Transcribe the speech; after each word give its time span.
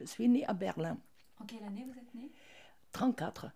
Je 0.00 0.06
suis 0.06 0.28
née 0.28 0.46
à 0.46 0.54
Berlin. 0.54 0.98
En 1.38 1.44
quelle 1.44 1.62
année 1.62 1.84
vous 1.84 1.98
êtes 1.98 2.14
née? 2.14 2.30
34. 2.92 3.50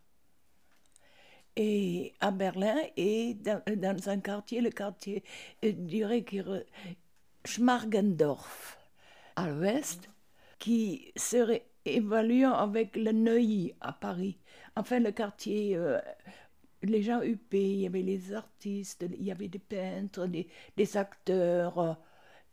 Et 1.57 2.15
à 2.21 2.31
Berlin, 2.31 2.77
et 2.97 3.35
dans, 3.35 3.63
dans 3.77 4.09
un 4.09 4.21
quartier, 4.21 4.61
le 4.61 4.71
quartier, 4.71 5.23
je 5.63 5.71
dirais 5.71 6.23
que 6.23 6.67
Schmargendorf, 7.45 8.79
à 9.37 9.49
l'ouest, 9.49 10.11
qui 10.59 11.13
serait 11.17 11.67
évaluant 11.85 12.55
avec 12.55 12.97
le 12.97 13.13
Neuilly 13.13 13.73
à 13.81 13.93
Paris. 13.93 14.39
Enfin, 14.77 14.99
le 14.99 15.13
quartier, 15.13 15.77
euh, 15.77 16.01
les 16.83 17.03
gens 17.03 17.23
huppés, 17.23 17.73
il 17.73 17.81
y 17.81 17.87
avait 17.87 18.03
les 18.03 18.35
artistes, 18.35 19.07
il 19.09 19.25
y 19.25 19.31
avait 19.31 19.49
des 19.49 19.59
peintres, 19.59 20.27
des, 20.27 20.49
des 20.77 20.97
acteurs. 20.97 21.99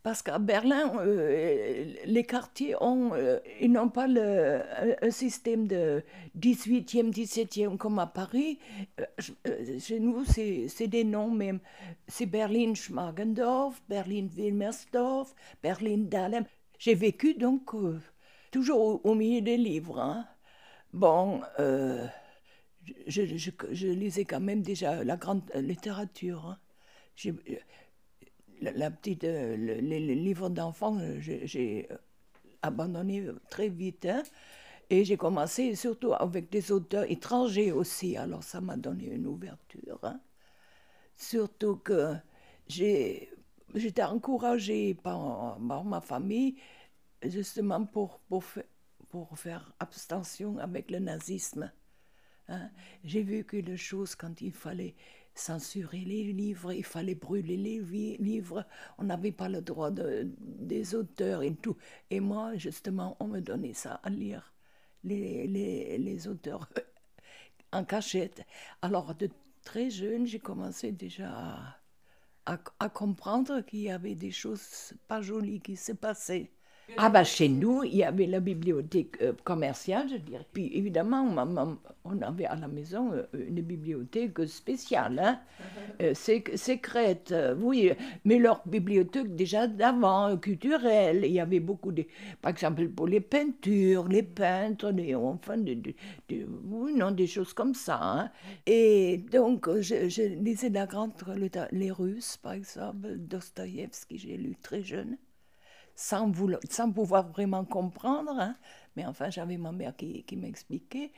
Parce 0.04 0.22
qu'à 0.24 0.40
Berlin, 0.40 0.94
euh, 1.00 1.94
les 2.06 2.24
quartiers 2.24 2.76
ont, 2.82 3.14
euh, 3.14 3.40
ils 3.60 3.72
n'ont 3.72 3.90
pas 3.90 4.08
le, 4.08 4.62
un- 5.02 5.12
système 5.12 5.68
de 5.68 6.04
18e, 6.36 7.12
17e 7.12 7.78
comme 7.78 8.00
à 8.00 8.08
Paris. 8.08 8.60
Euh, 9.00 9.80
chez 9.80 10.00
nous, 10.00 10.24
c'est 10.26 10.88
des 10.88 11.04
noms 11.04 11.30
même. 11.30 11.60
C'est 12.08 12.26
Berlin-Schmargendorf, 12.26 13.82
Berlin-Wilmersdorf, 13.90 15.36
Berlin-Dahlem. 15.62 16.46
J'ai 16.80 16.96
vécu 16.96 17.36
donc 17.36 17.72
toujours 18.52 19.06
au, 19.06 19.16
milieu 19.16 19.42
des 19.42 19.58
livres. 19.58 20.00
hein. 20.00 20.26
Bon, 20.94 21.42
je- 23.08 23.52
je 23.72 23.88
lisais 23.88 24.26
quand 24.26 24.40
même 24.40 24.62
déjà 24.62 25.04
la 25.04 25.18
grande 25.18 25.44
littérature. 25.56 26.46
hein. 26.48 26.58
La, 28.62 28.92
petite, 28.92 29.24
euh, 29.24 29.58
le- 29.58 29.76
les, 29.82 30.00
les 30.00 30.16
livres 30.16 30.50
d'enfants, 30.50 30.98
euh, 31.00 31.20
j'ai 31.20 31.88
euh, 31.92 31.98
abandonné 32.62 33.26
très 33.50 33.70
vite. 33.70 34.06
hein. 34.06 34.24
et 34.90 35.06
j'ai 35.06 35.18
commencé 35.18 35.76
surtout 35.76 36.14
avec 36.14 36.50
des 36.52 36.72
auteurs 36.72 37.10
étrangers 37.12 37.72
aussi. 37.74 38.18
Alors 38.18 38.44
ça 38.44 38.62
m'a 38.62 38.78
donné 38.78 39.08
une 39.08 39.28
ouverture. 39.28 40.00
hein. 40.04 40.20
Surtout 41.18 41.78
que 41.78 42.16
j'étais 42.68 43.30
encouragée 44.04 44.94
par, 44.96 45.60
ma 45.60 46.02
famille 46.02 46.56
justement 47.24 47.86
pour, 47.86 48.20
pour, 48.30 48.44
pour 49.10 49.38
faire 49.40 49.74
abstention 49.80 50.58
avec 50.60 50.92
le 50.92 51.00
nazisme. 51.00 51.72
hein. 52.50 52.70
J'ai 53.04 53.24
vécu 53.24 53.64
des 53.64 53.78
choses 53.78 54.16
quand 54.16 54.42
il 54.42 54.54
fallait 54.54 54.96
censurer 55.36 56.00
les 56.00 56.34
livres, 56.34 56.74
il 56.74 56.84
fallait 56.86 57.16
brûler 57.16 57.58
les 57.58 57.80
livres, 58.20 58.66
on 58.98 59.04
n'avait 59.06 59.32
pas 59.32 59.50
le 59.50 59.62
droit 59.62 59.92
de- 59.92 60.30
des 60.40 60.96
auteurs 60.96 61.44
et 61.44 61.56
tout. 61.56 61.78
Et 62.10 62.20
moi, 62.20 62.56
justement, 62.56 63.18
on 63.20 63.28
me 63.28 63.40
donnait 63.40 63.74
ça 63.74 63.96
à 64.04 64.10
lire, 64.10 64.54
les, 65.04 65.48
les, 65.48 65.98
les 65.98 66.28
auteurs 66.28 66.70
en 67.72 67.84
cachette. 67.86 68.46
Alors, 68.82 69.16
de 69.16 69.30
très 69.64 69.90
jeune, 69.90 70.26
j'ai 70.28 70.40
commencé 70.40 70.92
déjà 70.92 71.30
à, 72.46 72.60
à 72.80 72.90
comprendre 72.90 73.62
qu'il 73.62 73.82
y 73.82 73.90
avait 73.92 74.16
des 74.16 74.32
choses 74.32 74.94
pas 75.08 75.22
jolies 75.22 75.62
qui 75.62 75.76
se 75.76 75.92
passaient. 75.92 76.52
Ah 76.98 77.10
bah 77.10 77.24
chez 77.24 77.48
nous, 77.50 77.84
il 77.84 77.96
y 77.96 78.04
avait 78.04 78.28
la 78.28 78.40
bibliothèque 78.40 79.18
euh, 79.22 79.34
commerciale, 79.44 80.08
je 80.10 80.18
dirais. 80.18 80.46
Puis 80.54 80.70
évidemment, 80.74 81.24
on 82.04 82.22
avait 82.22 82.46
à 82.46 82.56
la 82.56 82.68
maison 82.68 83.12
euh, 83.14 83.24
une 83.34 83.62
bibliothèque 83.62 84.46
spéciale, 84.48 85.18
hein, 85.20 85.40
euh, 86.02 86.14
secrète, 86.14 87.34
oui, 87.60 87.92
mais 88.26 88.38
leur 88.40 88.62
bibliothèque 88.68 89.36
déjà 89.36 89.68
d'avant, 89.68 90.38
culturelle, 90.38 91.22
il 91.26 91.32
y 91.32 91.40
avait 91.40 91.60
beaucoup 91.62 91.92
de, 91.92 92.06
par 92.42 92.52
exemple 92.52 92.88
pour 92.90 93.08
les 93.08 93.22
peintures, 93.22 94.08
les 94.08 94.24
peintres, 94.24 94.92
les, 94.92 95.16
enfin, 95.16 95.58
des- 95.58 95.76
des- 95.76 95.96
oui, 96.66 96.94
non, 96.96 97.12
des 97.12 97.28
choses 97.28 97.54
comme 97.54 97.74
ça. 97.74 98.00
hein. 98.02 98.32
Et 98.66 99.18
donc, 99.32 99.70
je, 99.80 100.10
je 100.10 100.24
lisais 100.24 100.70
la 100.70 100.86
grande, 100.88 101.14
les 101.72 101.92
Russes, 101.92 102.38
par 102.38 102.54
exemple, 102.54 103.16
Dostoïevski, 103.18 104.18
j'ai 104.18 104.38
lu 104.38 104.56
très 104.62 104.84
jeune 104.84 105.18
sans, 106.02 106.92
pouvoir 106.92 107.30
vraiment 107.30 107.66
comprendre. 107.66 108.36
hein. 108.40 108.56
Mais 108.96 109.06
enfin, 109.06 109.30
j'avais 109.30 109.58
ma 109.58 109.72
mère 109.72 109.96
qui, 109.96 110.26
m'expliquait. 110.36 111.12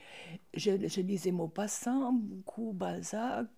Je, 0.54 1.00
lisais 1.00 1.32
Maupassant, 1.32 2.12
beaucoup 2.12 2.72
Balzac, 2.72 3.48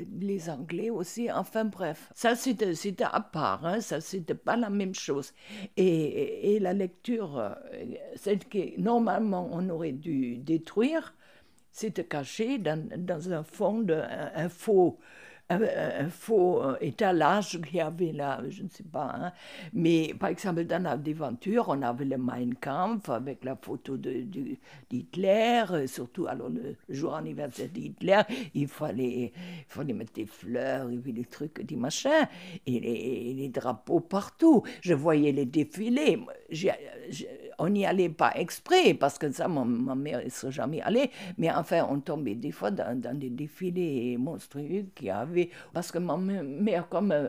les 0.00 0.50
Anglais 0.50 0.90
aussi. 0.90 1.30
Enfin 1.30 1.64
bref, 1.64 2.10
ça 2.14 2.34
c'était 2.34 3.04
à 3.04 3.20
part, 3.20 3.64
hein. 3.64 3.80
ça 3.80 4.00
c'était 4.00 4.34
pas 4.34 4.56
la 4.56 4.70
même 4.70 4.94
chose. 4.94 5.32
Et, 5.76 6.58
la 6.60 6.72
lecture, 6.72 7.38
euh, 7.38 7.54
celle 8.16 8.40
que 8.40 8.78
normalement 8.80 9.48
on 9.52 9.68
aurait 9.68 9.92
dû 9.92 10.38
détruire, 10.38 11.14
c'était 11.70 12.04
caché 12.04 12.58
dans, 12.58 13.32
un 13.32 13.42
fond, 13.44 13.80
de, 13.80 14.02
un, 15.48 16.08
faux 16.08 16.62
étalage 16.80 17.60
qu'il 17.62 17.76
y 17.76 17.80
avait 17.80 18.12
là, 18.12 18.40
je 18.48 18.62
ne 18.62 18.68
sais 18.68 18.82
pas. 18.84 19.12
hein. 19.14 19.32
Mais 19.72 20.14
par 20.18 20.30
exemple, 20.30 20.64
dans 20.64 20.82
la 20.82 20.96
devanture, 20.96 21.66
on 21.68 21.82
avait 21.82 22.04
le 22.04 22.16
Mein 22.18 22.54
Kampf 22.60 23.08
avec 23.08 23.44
la 23.44 23.56
photo 23.56 23.96
de- 23.96 24.22
de- 24.22 24.56
d'Hitler, 24.90 25.64
euh, 25.70 25.86
surtout 25.86 26.26
alors 26.26 26.48
le 26.48 26.76
jour 26.88 27.14
anniversaire 27.14 27.68
d'Hitler, 27.68 28.22
il 28.54 28.68
fallait, 28.68 29.32
il 29.34 29.64
fallait 29.68 29.92
mettre 29.92 30.12
des 30.14 30.26
fleurs, 30.26 30.88
et 30.90 30.96
des 31.12 31.24
trucs, 31.24 31.62
des 31.64 31.76
machins, 31.76 32.10
et 32.66 32.80
les, 32.80 33.48
drapeaux 33.48 34.00
partout. 34.00 34.62
Je 34.82 34.94
voyais 34.94 35.32
les 35.32 35.46
défilés. 35.46 36.18
On 37.58 37.68
n'y 37.68 37.86
allait 37.86 38.08
pas 38.08 38.32
exprès, 38.34 38.94
parce 38.94 39.18
que 39.18 39.30
ça, 39.30 39.48
ma 39.48 39.94
mère 39.94 40.24
ne 40.24 40.28
serait 40.28 40.52
jamais 40.52 40.80
allée. 40.82 41.10
Mais 41.38 41.50
enfin, 41.50 41.86
on 41.90 42.00
tombait 42.00 42.34
des 42.34 42.52
fois 42.52 42.70
dans, 42.70 43.18
des 43.18 43.30
défilés 43.30 44.16
monstrueux 44.18 44.86
qu'il 44.94 45.06
y 45.06 45.10
avait. 45.10 45.50
Parce 45.72 45.90
que 45.90 45.98
ma 45.98 46.16
mère, 46.16 46.88
comme 46.88 47.12
euh, 47.12 47.28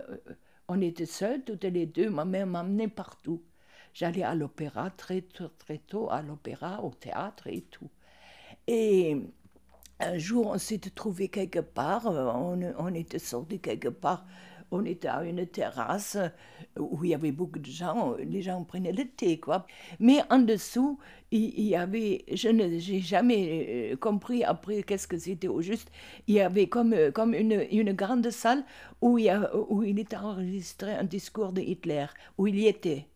on 0.67 0.81
était 0.81 1.05
seuls, 1.05 1.43
toutes 1.43 1.63
les 1.63 1.85
deux, 1.85 2.09
ma 2.09 2.25
mère 2.25 2.47
m'amenait 2.47 2.87
partout. 2.87 3.41
J'allais 3.93 4.23
à 4.23 4.35
l'opéra 4.35 4.89
très 4.91 5.21
tôt, 5.21 5.49
très 5.57 5.79
tôt, 5.79 6.09
à 6.11 6.21
l'opéra, 6.21 6.83
au 6.83 6.91
théâtre 6.91 7.47
et 7.47 7.61
tout. 7.61 7.89
Et 8.67 9.17
un 9.99 10.17
jour, 10.17 10.47
on 10.47 10.57
s'était 10.57 10.89
trouvé 10.89 11.29
quelque 11.29 11.59
part, 11.59 12.07
euh, 12.07 12.31
on, 12.33 12.59
on 12.77 12.93
était 12.93 13.19
sorti 13.19 13.59
quelque 13.59 13.87
part, 13.89 14.25
on 14.71 14.85
était 14.85 15.07
à 15.07 15.23
une 15.23 15.45
terrasse 15.47 16.15
euh, 16.15 16.29
où 16.79 17.03
il 17.03 17.11
y 17.11 17.13
avait 17.13 17.31
beaucoup 17.31 17.59
de 17.59 17.65
gens, 17.65 18.15
les 18.17 18.41
gens 18.41 18.63
prenaient 18.63 18.91
le 18.91 19.05
thé, 19.05 19.39
quoi. 19.39 19.65
Mais 19.99 20.19
en 20.29 20.39
dessous, 20.39 20.99
il, 21.31 21.61
y 21.61 21.75
avait, 21.75 22.25
je 22.33 22.49
n'ai 22.49 22.79
jamais 23.01 23.91
euh, 23.93 23.95
compris 23.97 24.43
après 24.43 24.83
qu'est-ce 24.83 25.07
que 25.07 25.17
c'était 25.17 25.47
au 25.47 25.61
juste, 25.61 25.91
il 26.27 26.35
y 26.35 26.41
avait 26.41 26.67
comme, 26.67 26.93
euh, 26.93 27.11
comme 27.11 27.33
une, 27.33 27.65
une 27.71 27.93
grande 27.93 28.29
salle 28.29 28.63
où 29.01 29.17
il, 29.17 29.25
y 29.25 29.29
a, 29.29 29.55
où 29.55 29.83
il 29.83 29.99
était 29.99 30.17
enregistré 30.17 30.93
un 30.93 31.03
discours 31.03 31.53
de 31.53 31.61
Hitler, 31.61 32.07
où 32.37 32.47
il 32.47 32.59
y 32.59 32.67
était. 32.67 33.07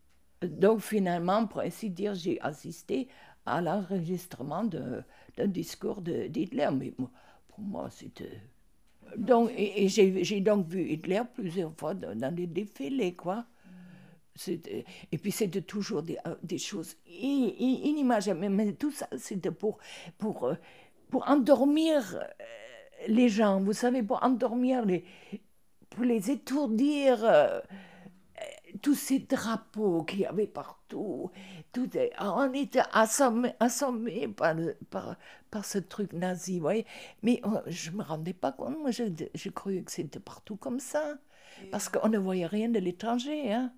Donc 0.42 0.80
finalement, 0.82 1.46
pour 1.46 1.62
ainsi 1.62 1.90
dire, 1.90 2.16
j'ai 2.16 2.40
assisté 2.42 3.08
à 3.46 3.62
l'enregistrement 3.62 4.64
d'un 4.64 5.48
discours 5.48 6.02
d'Hitler. 6.02 6.70
Mais 6.74 6.92
pour 6.92 7.60
moi, 7.60 7.90
c'était... 7.90 8.42
Donc, 9.18 9.52
et, 9.56 9.86
et 9.86 9.88
j'ai 9.90 10.42
donc 10.42 10.68
vu 10.68 10.90
Hitler 10.90 11.22
plusieurs 11.34 11.74
fois 11.78 11.94
dans, 11.94 12.34
des 12.34 12.48
défilés, 12.48 13.14
quoi. 13.14 13.46
Et 14.48 15.18
puis 15.18 15.32
c'était 15.32 15.62
toujours 15.62 16.04
des, 16.04 16.18
euh, 16.26 16.36
des 16.42 16.58
choses 16.58 16.96
inimaginables. 17.06 18.40
Mais, 18.40 18.50
mais 18.50 18.74
tout 18.74 18.92
ça, 18.92 19.08
c'était 19.18 19.52
pour, 19.52 19.78
pour, 20.18 20.46
euh, 20.46 20.56
pour 21.10 21.30
endormir 21.30 22.16
euh, 22.16 22.24
les 23.08 23.30
gens, 23.30 23.60
vous 23.60 23.74
savez, 23.74 24.04
pour 24.04 24.24
endormir 24.24 24.86
les... 24.86 25.04
pour 25.90 26.06
les 26.06 26.32
étourdir. 26.32 27.26
Tous 28.82 28.96
ces 28.96 29.20
drapeaux 29.20 30.04
qu'il 30.04 30.20
y 30.22 30.26
avait 30.26 30.48
partout, 30.48 31.32
tout 31.74 31.96
est- 31.98 32.12
on 32.20 32.54
était 32.54 32.82
assommés, 32.94 33.54
assommés 33.60 34.28
par, 34.28 34.56
par, 34.90 35.16
par 35.52 35.66
ce 35.66 35.78
truc 35.80 36.14
nazi, 36.14 36.56
vous 36.56 36.62
voyez. 36.64 36.86
Mais 37.24 37.42
euh, 37.46 37.62
je 37.68 37.92
ne 37.92 37.98
me 37.98 38.04
rendais 38.04 38.34
pas 38.34 38.52
compte, 38.52 38.78
moi 38.80 38.92
je, 38.92 39.04
je 39.34 39.50
croyais 39.50 39.84
que 39.84 39.92
c'était 39.92 40.20
partout 40.20 40.56
comme 40.58 40.80
ça, 40.80 41.16
parce 41.72 41.90
qu'on 41.90 42.10
ne 42.10 42.18
voyait 42.18 42.46
rien 42.48 42.70
de 42.70 42.80
l'étranger. 42.80 43.54
Hein. 43.54 43.74